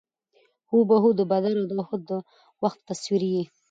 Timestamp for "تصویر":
2.89-3.23